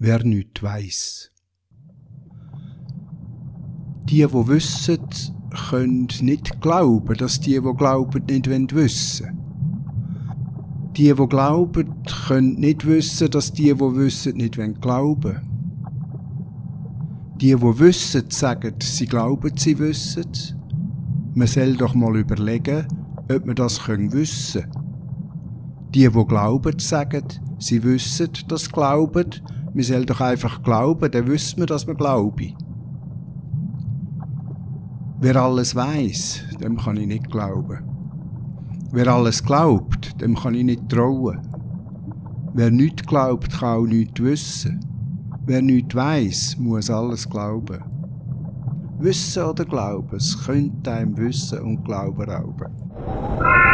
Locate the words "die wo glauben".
7.40-8.24, 10.96-12.02, 25.94-26.78